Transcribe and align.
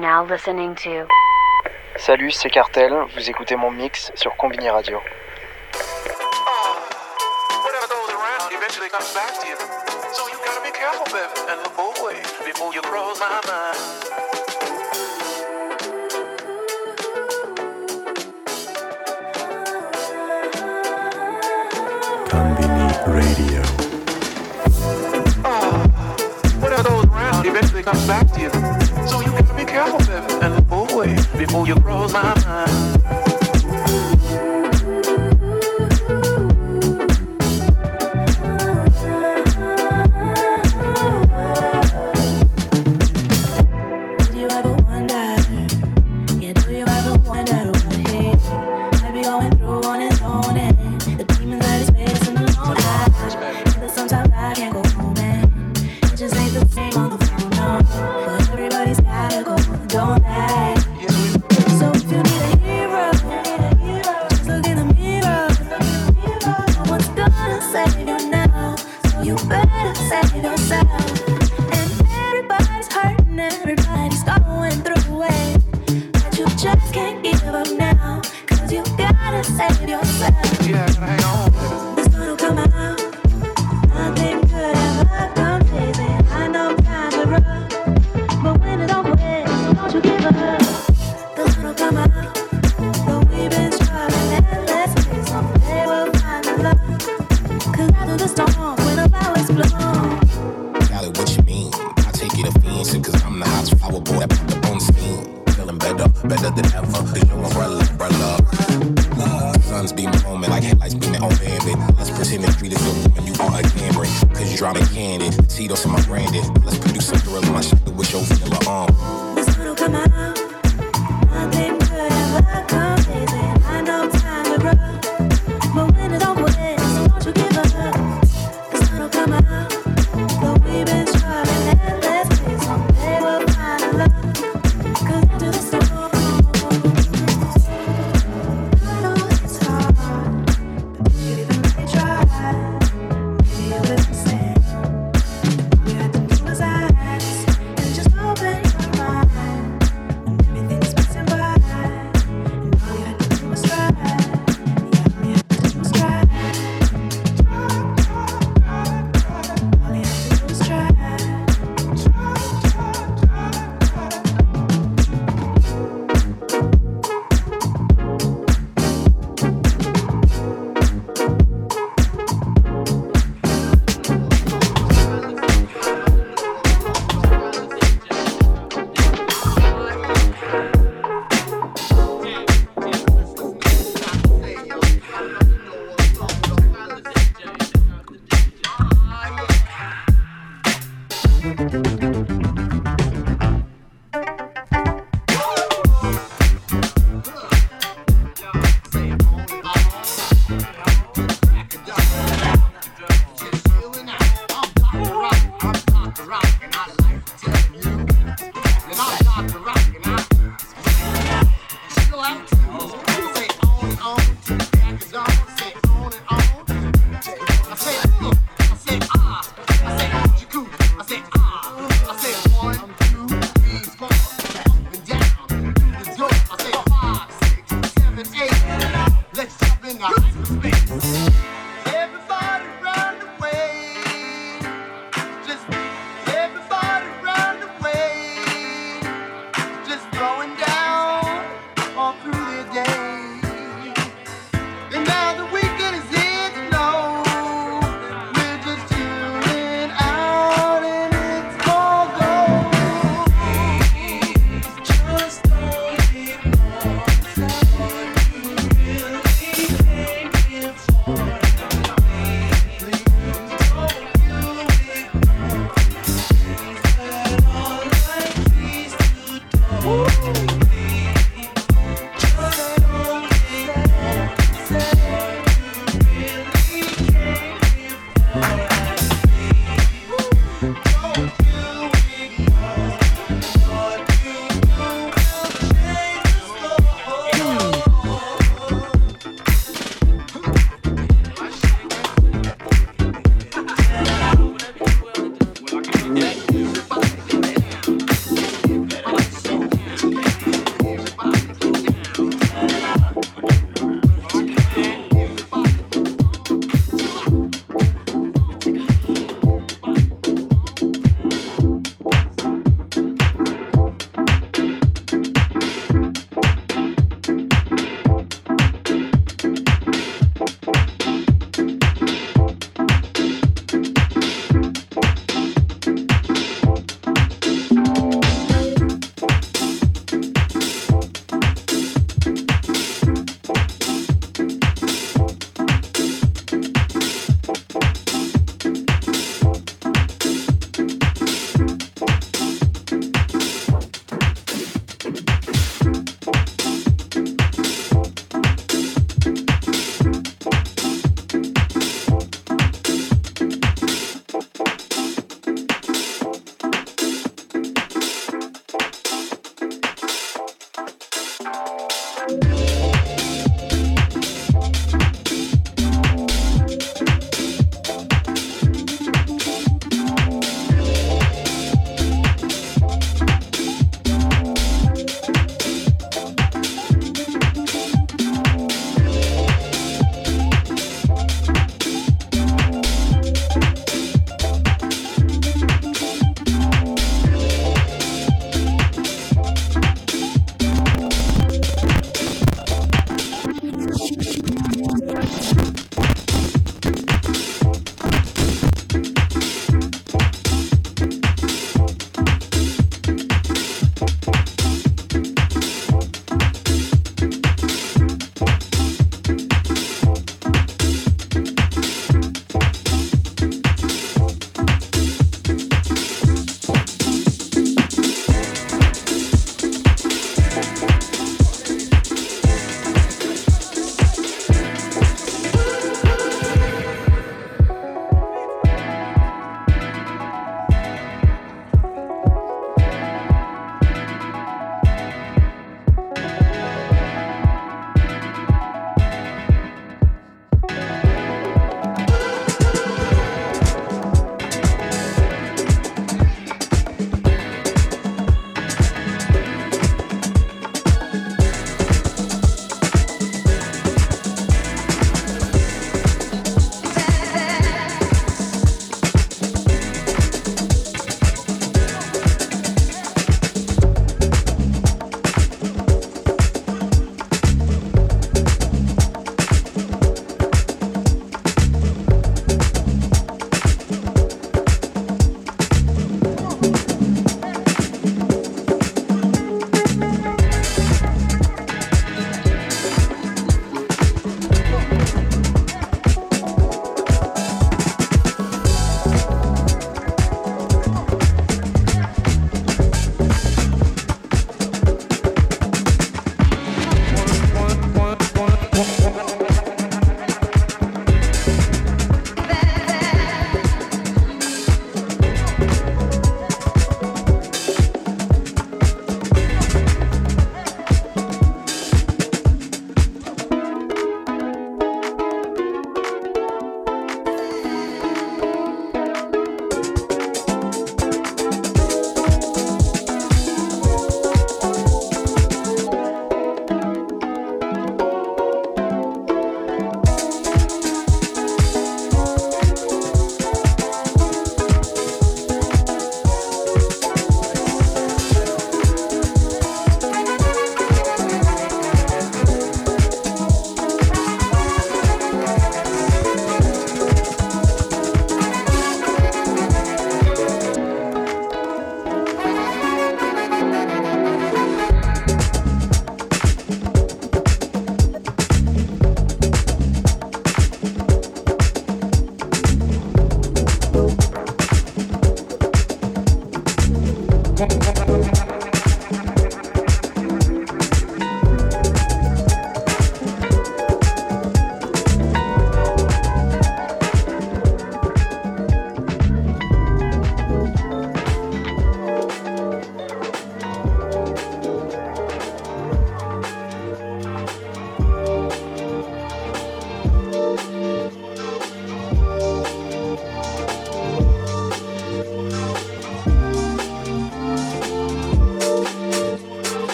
Now 0.00 0.24
listening 0.24 0.74
to. 0.76 1.06
Salut, 1.96 2.30
c'est 2.30 2.50
Cartel. 2.50 2.92
Vous 3.14 3.28
écoutez 3.30 3.56
mon 3.56 3.70
mix 3.70 4.12
sur 4.14 4.36
Combini 4.36 4.68
Radio. 4.68 5.00
Radio. 23.06 23.87
eventually 27.58 27.82
comes 27.82 28.06
back 28.06 28.30
to 28.32 28.40
you. 28.40 28.50
So 29.08 29.20
you 29.20 29.32
gotta 29.32 29.54
be 29.54 29.64
careful, 29.64 29.98
baby, 29.98 30.32
and 30.42 30.54
look 30.54 30.68
before 31.36 31.66
you 31.66 31.74
cross 31.74 32.12
my 32.12 32.22
mind. 32.22 33.17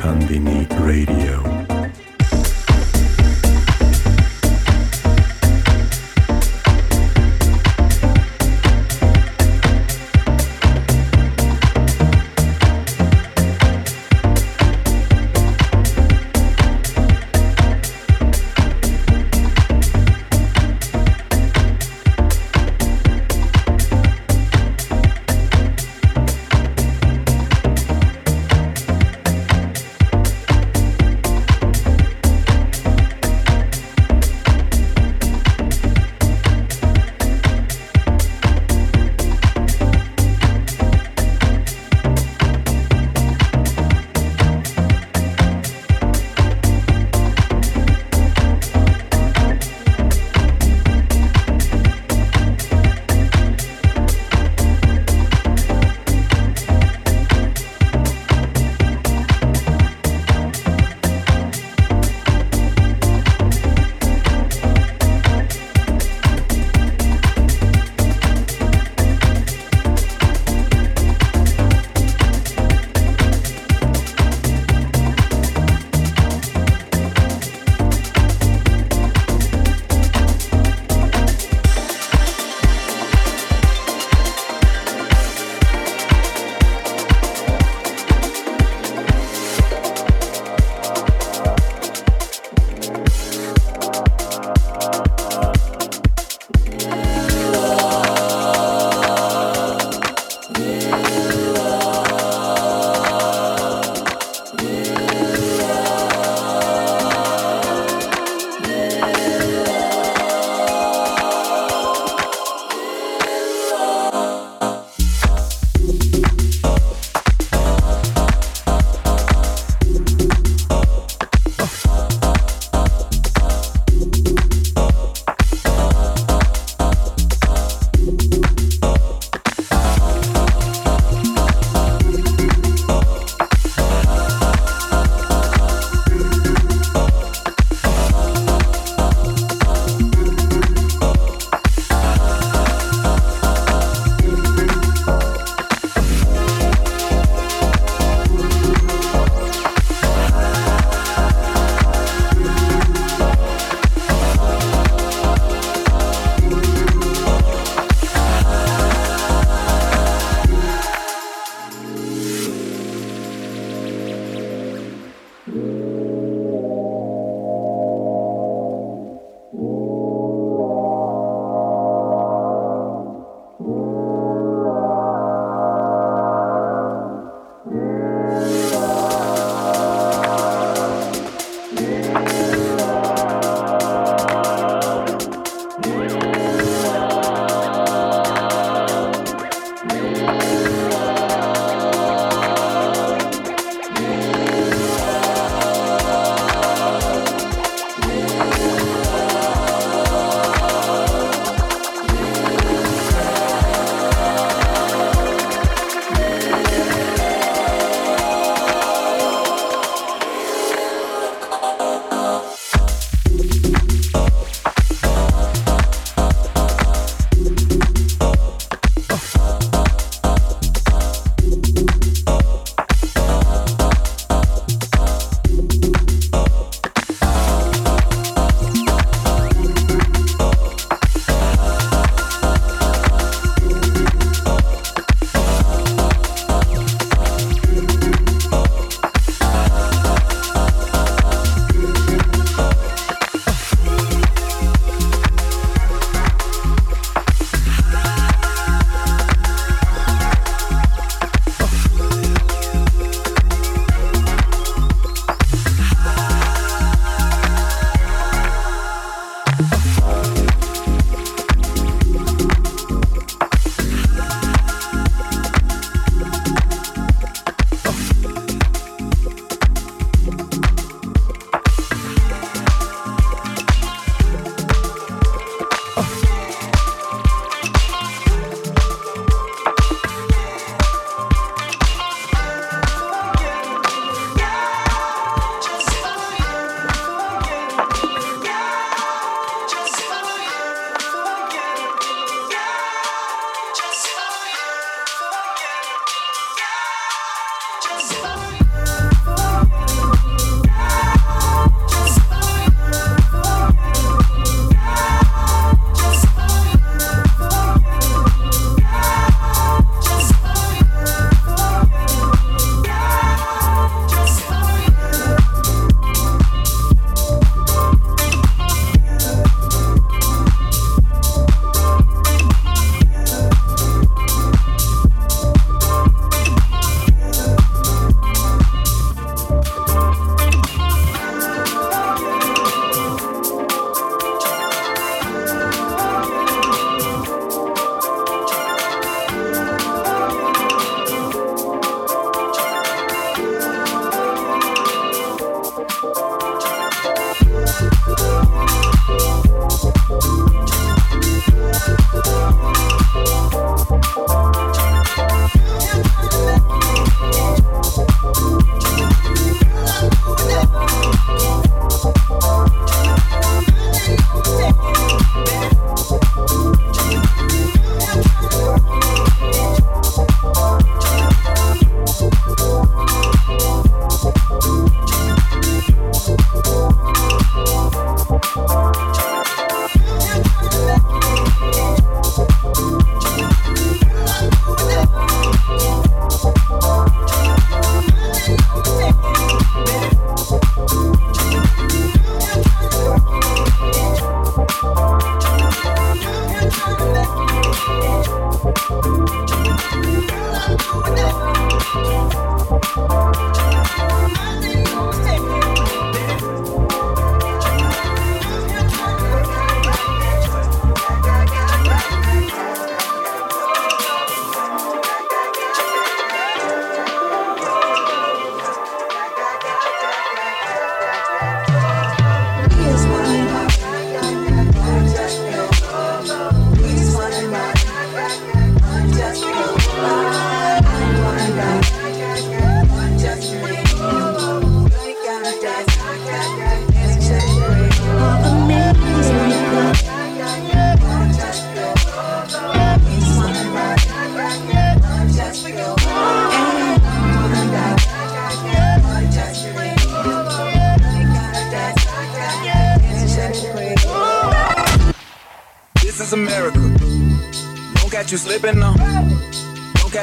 Konbini 0.00 0.66
Radio. 0.80 1.49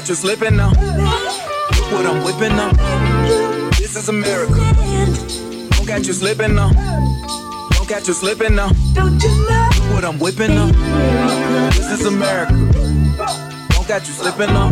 Don't 0.08 0.16
catch 0.16 0.24
you 0.24 0.30
slipping 0.30 0.56
now. 0.56 0.70
Look 0.70 1.92
what 1.92 2.06
I'm 2.06 2.24
whipping 2.24 2.56
now. 2.56 2.72
This 3.72 3.98
is 3.98 4.08
America. 4.08 4.56
Don't 4.56 5.86
catch 5.86 6.08
you 6.08 6.14
slipping 6.14 6.56
now. 6.56 6.72
Don't 7.72 7.90
catch 7.90 8.08
you 8.08 8.14
slipping 8.14 8.56
now. 8.56 8.70
Look 8.96 9.94
what 9.94 10.06
I'm 10.06 10.18
whipping 10.18 10.56
now. 10.56 10.68
This 11.72 12.00
is 12.00 12.06
America. 12.06 12.54
Don't 12.54 13.86
catch 13.86 14.08
you 14.08 14.14
slipping 14.14 14.48
now. 14.54 14.70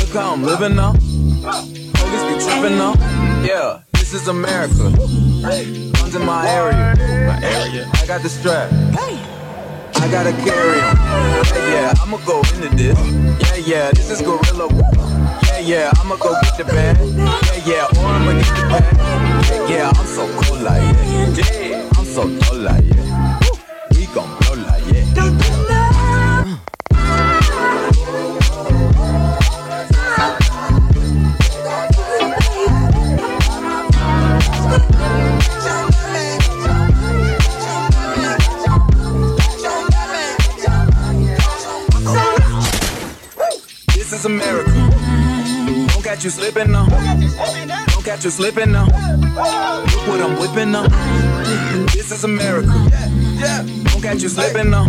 Look 0.00 0.08
how 0.14 0.32
I'm 0.32 0.42
living 0.42 0.76
now. 0.76 0.92
Police 0.92 2.24
be 2.24 2.40
tripping 2.42 2.78
now. 2.78 2.94
Yeah, 3.44 3.82
this 3.92 4.14
is 4.14 4.28
America. 4.28 4.96
Guns 5.42 6.14
in 6.14 6.24
my 6.24 6.48
area. 6.48 6.94
My 7.26 7.38
area. 7.44 7.90
I 7.92 8.06
got 8.06 8.22
the 8.22 8.30
strap. 8.30 8.70
I 10.02 10.10
gotta 10.10 10.32
carry 10.32 10.80
him. 10.82 10.96
Yeah, 11.54 11.70
yeah, 11.70 11.94
I'ma 12.02 12.16
go 12.26 12.40
into 12.40 12.68
this. 12.74 12.98
Yeah, 13.38 13.54
yeah, 13.54 13.90
this 13.92 14.10
is 14.10 14.20
gorilla. 14.20 14.66
Yeah, 15.46 15.58
yeah, 15.60 15.92
I'ma 16.00 16.16
go 16.16 16.34
get 16.42 16.58
the 16.58 16.64
bag. 16.64 16.98
Yeah, 16.98 17.86
yeah, 17.86 18.02
or 18.02 18.06
I'ma 18.10 18.32
get 18.32 18.50
the 18.50 18.62
bag. 18.66 19.68
Yeah, 19.70 19.76
yeah, 19.76 19.92
I'm 19.94 20.06
so 20.06 20.26
cool 20.42 20.58
like 20.58 20.82
yeah. 20.82 21.68
Yeah, 21.68 21.90
I'm 21.96 22.04
so 22.04 22.26
dull 22.40 22.58
like 22.58 22.84
yeah. 22.84 23.38
We 23.92 24.06
gon' 24.06 24.36
blow 24.40 24.51
catch 46.22 46.36
you 46.36 46.42
slipping 46.42 46.70
now. 46.70 46.86
Don't 46.86 48.04
catch 48.04 48.24
you 48.24 48.30
slipping 48.30 48.70
now. 48.70 48.84
Look 48.84 50.06
what 50.06 50.20
I'm 50.20 50.38
whipping 50.38 50.70
now. 50.70 50.86
This 51.86 52.12
is 52.12 52.22
America. 52.22 52.68
Don't 52.68 54.00
catch 54.00 54.22
you 54.22 54.28
slipping 54.28 54.70
now. 54.70 54.86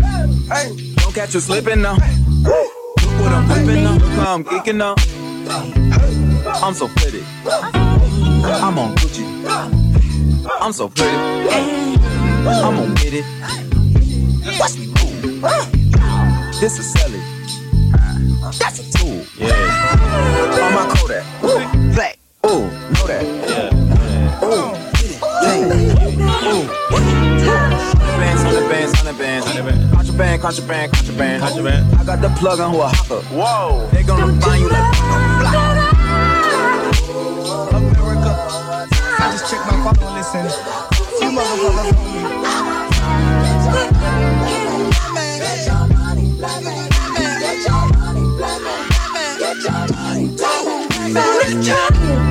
Don't 0.97 1.15
catch 1.15 1.34
you 1.34 1.39
slipping 1.39 1.81
now. 1.81 1.95
Look 1.95 3.19
what 3.19 3.31
I'm 3.31 3.49
whipping 3.49 3.84
now. 3.84 3.93
Look 3.93 4.11
how 4.11 4.36
I'm 4.36 4.43
geeking 4.43 4.75
now. 4.75 4.93
I'm 6.61 6.75
so 6.75 6.88
pretty. 6.89 7.23
I'm 7.47 8.77
on 8.77 8.95
Gucci. 8.97 9.25
I'm 10.61 10.71
so 10.71 10.88
pretty. 10.88 11.17
I'm 11.17 12.75
gonna 12.75 12.93
get 12.93 13.13
it. 13.15 13.25
Watch 14.59 14.77
me 14.77 14.86
move. 14.86 15.41
This 16.59 16.77
is 16.77 16.93
Sally. 16.93 17.12
That's 18.60 18.80
a 18.80 18.84
tool. 18.97 19.26
Yeah. 19.38 19.54
On 20.64 20.74
my 20.74 20.86
Kodak. 20.95 21.24
Ooh, 21.43 21.93
black. 21.93 22.18
Ooh, 22.45 22.68
know 22.93 23.08
that. 23.08 23.24
Yeah. 23.49 24.43
Ooh, 24.43 24.74
dang. 25.41 25.64
Ooh. 26.47 26.68
Bands, 28.20 28.41
hundred 28.43 29.18
bands, 29.18 29.45
hundred 29.45 29.66
bands. 29.66 29.91
Contraband, 29.93 30.41
contraband, 30.41 30.91
contraband. 30.93 31.41
Contraband. 31.41 31.95
I 31.95 32.04
got 32.06 32.22
the 32.22 32.30
plug 32.39 32.60
on 32.60 32.76
Oaxaca. 32.76 33.22
Whoa. 33.34 33.89
They 33.91 34.04
gonna 34.04 34.39
find 34.41 34.62
you 34.62 34.70
like. 34.70 34.95
America. 37.74 38.32
I 39.20 39.32
just 39.32 39.49
checked 39.49 39.66
my 39.68 39.93
phone, 39.93 40.14
listen. 40.16 40.45
You 41.22 41.30
motherfuckers 41.32 42.62
Mm. 51.43 51.63
Christian. 51.63 52.22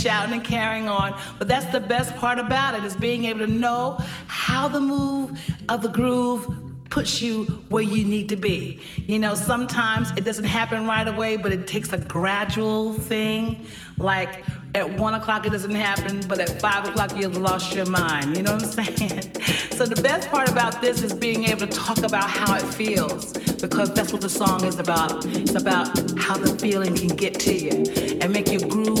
Shouting 0.00 0.34
and 0.34 0.44
carrying 0.44 0.88
on. 0.88 1.18
But 1.38 1.48
that's 1.48 1.66
the 1.66 1.80
best 1.80 2.14
part 2.16 2.38
about 2.38 2.74
it 2.74 2.84
is 2.84 2.96
being 2.96 3.24
able 3.24 3.40
to 3.40 3.52
know 3.52 3.98
how 4.26 4.68
the 4.68 4.80
move 4.80 5.40
of 5.68 5.82
the 5.82 5.88
groove 5.88 6.46
puts 6.90 7.20
you 7.20 7.44
where 7.68 7.82
you 7.82 8.04
need 8.04 8.28
to 8.30 8.36
be. 8.36 8.80
You 8.96 9.18
know, 9.18 9.34
sometimes 9.34 10.10
it 10.16 10.24
doesn't 10.24 10.44
happen 10.44 10.86
right 10.86 11.06
away, 11.06 11.36
but 11.36 11.52
it 11.52 11.66
takes 11.66 11.92
a 11.92 11.98
gradual 11.98 12.94
thing. 12.94 13.66
Like 13.98 14.44
at 14.74 14.98
one 14.98 15.14
o'clock 15.14 15.46
it 15.46 15.50
doesn't 15.50 15.74
happen, 15.74 16.20
but 16.28 16.40
at 16.40 16.60
five 16.60 16.86
o'clock 16.86 17.16
you've 17.16 17.36
lost 17.36 17.74
your 17.74 17.86
mind. 17.86 18.36
You 18.36 18.42
know 18.42 18.54
what 18.54 18.78
I'm 18.78 18.86
saying? 18.86 19.32
So 19.78 19.86
the 19.86 20.02
best 20.02 20.28
part 20.28 20.48
about 20.48 20.82
this 20.82 21.04
is 21.04 21.14
being 21.14 21.44
able 21.44 21.60
to 21.60 21.66
talk 21.68 21.98
about 21.98 22.28
how 22.28 22.56
it 22.56 22.62
feels, 22.62 23.32
because 23.60 23.94
that's 23.94 24.12
what 24.12 24.22
the 24.22 24.28
song 24.28 24.64
is 24.64 24.80
about. 24.80 25.24
It's 25.26 25.54
about 25.54 25.86
how 26.18 26.36
the 26.36 26.58
feeling 26.58 26.96
can 26.96 27.14
get 27.14 27.38
to 27.40 27.54
you 27.54 27.84
and 28.20 28.32
make 28.32 28.50
you 28.50 28.58
groove 28.58 28.97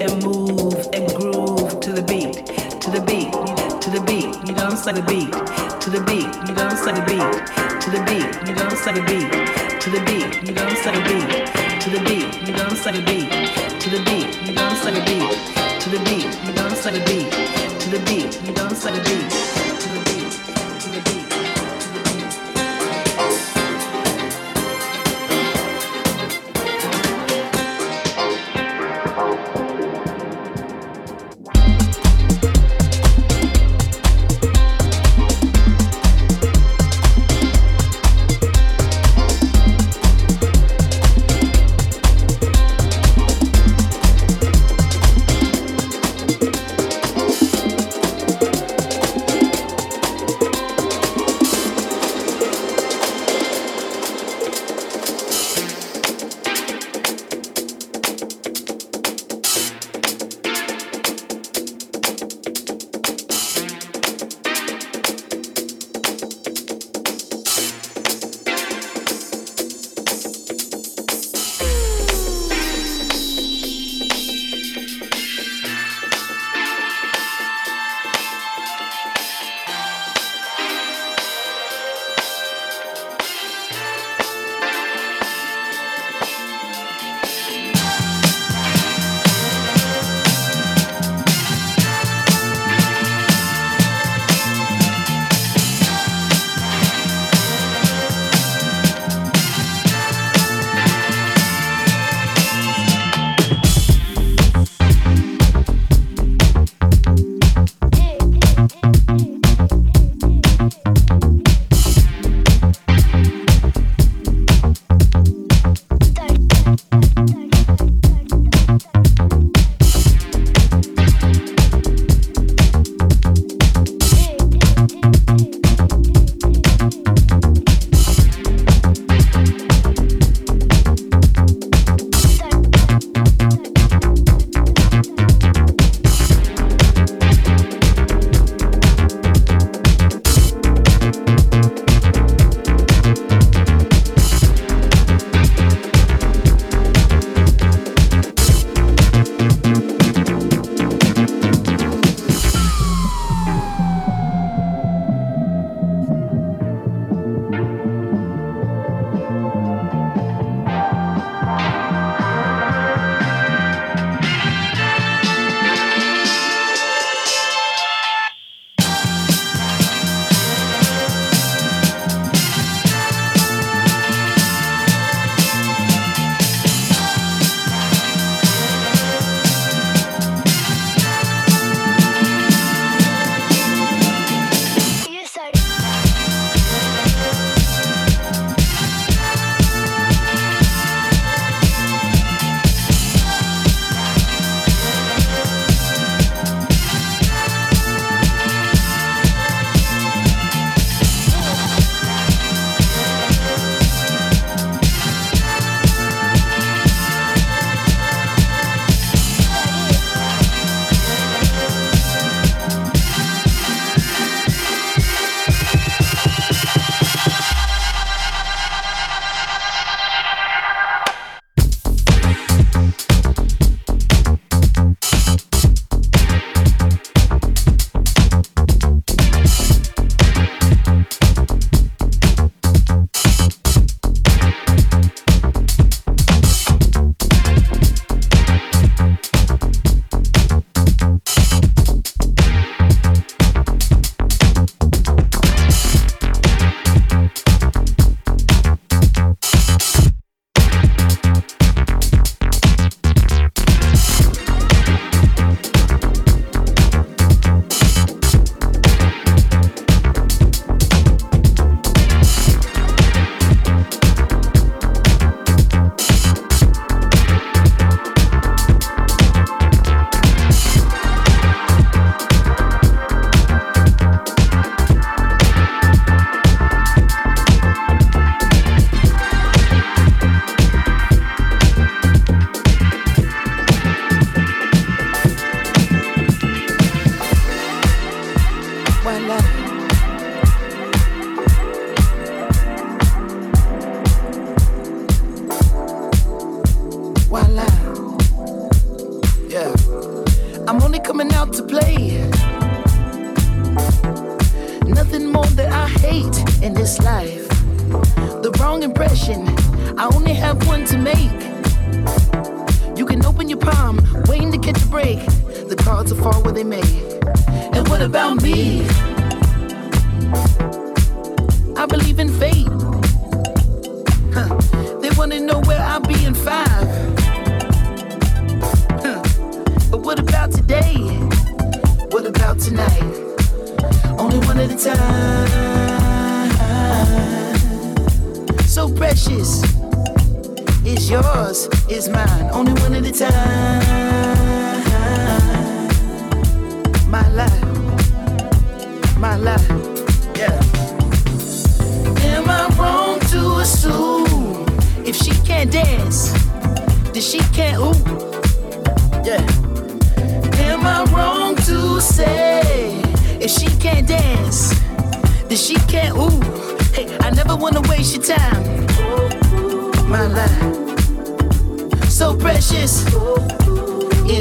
and 0.00 0.24
move 0.24 0.88
and 0.92 1.06
groove 1.14 1.80
to 1.80 1.92
the 1.92 2.02
beat, 2.02 2.46
to 2.80 2.90
the 2.90 3.00
beat, 3.04 3.32
to 3.82 3.90
the 3.90 4.00
beat. 4.06 4.32
You 4.48 4.54
I'm 4.56 4.76
saying? 4.76 4.96
The 4.96 5.02
beat, 5.02 5.30
to 5.30 5.90
the 5.90 6.00
beat. 6.08 6.28
You 6.48 6.54
I'm 6.56 6.76
saying? 6.76 6.96
The 6.96 7.04
beat, 7.04 7.28
to 7.82 7.90
the 7.90 8.00
beat. 8.08 8.28
You 8.48 8.54
I'm 8.56 8.76
saying? 8.76 8.96
The 8.96 9.02
beat, 9.04 9.80
to 9.80 9.90
the 9.90 10.00
beat. 10.04 10.30
You 10.42 10.54
I'm 10.56 10.76
saying? 10.76 10.96
The 10.96 11.08
beat, 11.08 11.80
to 11.82 11.90
the 11.90 12.00
beat. 12.04 12.48
You 12.48 12.54
I'm 12.54 12.76
saying? 12.76 12.96
The 12.96 13.02
beat, 13.04 13.28
to 13.80 13.90
the 13.90 14.00
beat. 14.04 14.28
You 14.48 14.54
I'm 14.56 14.76
saying? 14.76 14.96
The 14.96 15.02
beat, 15.04 15.80
to 15.80 15.90
the 15.90 15.98
beat. 16.04 16.30
You 16.44 16.54
what 16.54 16.86
I'm? 16.86 16.94
The 16.94 17.00
beat, 17.04 17.32
to 17.80 17.90
the 17.90 18.00
beat. 18.06 18.30
You 18.46 18.54
I'm 18.62 18.74
saying? 18.74 18.96
The 18.96 19.02
beat, 19.04 19.29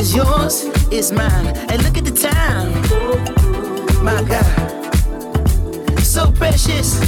Cause 0.09 0.15
yours 0.15 0.63
is 0.91 1.11
mine. 1.11 1.47
And 1.69 1.83
look 1.83 1.95
at 1.95 2.03
the 2.03 2.11
time. 2.11 2.73
My 4.03 4.23
God. 4.23 4.43
So 5.99 6.31
precious. 6.31 6.99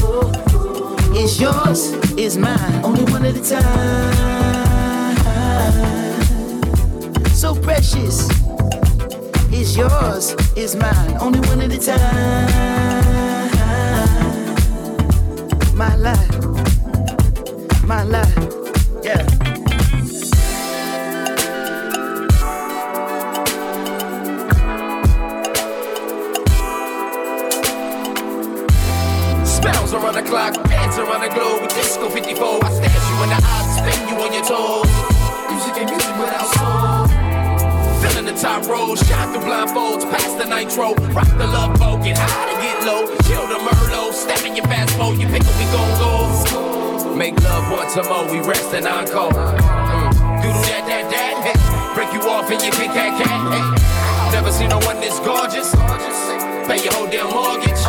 It's 1.13 1.39
yours, 1.39 1.93
it's 2.15 2.37
mine. 2.37 2.85
Only 2.85 3.03
one 3.11 3.25
at 3.25 3.35
a 3.35 3.41
time. 3.41 4.13
So 7.29 7.55
precious. 7.55 8.29
It's 9.51 9.75
yours, 9.75 10.35
it's 10.55 10.75
mine. 10.75 11.17
Only 11.19 11.39
one 11.49 11.61
at 11.61 11.71
a 11.71 11.79
time. 11.79 12.51
My 15.75 15.95
life. 15.95 16.37
My 17.83 18.03
life 18.03 18.40
some 47.91 48.07
more, 48.07 48.23
we 48.31 48.39
rest 48.47 48.71
and 48.73 48.87
encore. 48.87 49.35
Mm. 49.35 50.39
Doodle 50.39 50.63
that, 50.63 50.87
that, 50.87 51.11
that, 51.11 51.59
break 51.91 52.07
you 52.15 52.23
off 52.23 52.47
and 52.47 52.63
you 52.63 52.71
big 52.79 52.87
cat 52.95 53.19
cat. 53.19 54.31
Never 54.31 54.47
seen 54.47 54.71
no 54.71 54.79
one 54.87 55.03
this 55.03 55.19
gorgeous. 55.19 55.75
Pay 56.71 56.87
your 56.87 56.95
whole 56.95 57.11
damn 57.11 57.27
mortgage. 57.27 57.83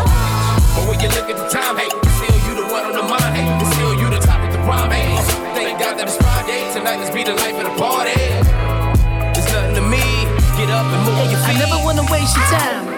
But 0.75 0.91
when 0.91 0.99
you 0.99 1.07
look 1.15 1.31
at 1.31 1.39
the 1.39 1.47
time, 1.47 1.79
hey, 1.79 1.87
still 2.19 2.35
you 2.35 2.59
the 2.59 2.67
one 2.67 2.83
on 2.91 2.99
the 2.99 3.07
mind, 3.07 3.31
hey, 3.39 3.47
still 3.79 3.95
you 3.95 4.11
the 4.11 4.19
top 4.19 4.43
of 4.43 4.51
the 4.51 4.59
prime, 4.67 4.91
hey. 4.91 5.23
Thank 5.55 5.79
God 5.79 5.95
that 5.95 6.11
it's 6.11 6.19
Friday, 6.19 6.67
tonight 6.75 6.99
let's 6.99 7.15
be 7.15 7.23
the 7.23 7.39
life 7.39 7.55
of 7.63 7.71
the 7.71 7.77
party. 7.79 8.19
It's 9.39 9.47
nothing 9.55 9.79
to 9.79 9.87
me, 9.87 10.03
get 10.59 10.67
up 10.67 10.83
and 10.83 10.99
move 11.07 11.15
hey, 11.31 11.31
I 11.47 11.55
never 11.63 11.79
wanna 11.87 12.03
waste 12.11 12.35
your 12.35 12.51
time. 12.51 12.91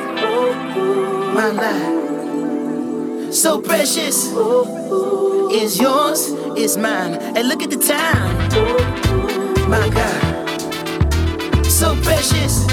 My 1.36 1.52
life, 1.52 3.34
so 3.34 3.61
precious, 3.61 4.32
is 5.52 5.78
yours 5.78 6.43
is 6.57 6.76
mine. 6.76 7.14
And 7.14 7.48
look 7.48 7.62
at 7.62 7.70
the 7.70 7.76
time. 7.76 8.34
My 9.68 9.88
God, 9.88 10.50
so 11.64 11.96
precious 12.02 12.64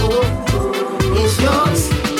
is 1.17 1.41
yours. 1.41 2.10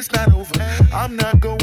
It's 0.00 0.10
not 0.12 0.32
over. 0.32 0.54
I'm 0.94 1.14
not 1.14 1.40
going 1.40 1.59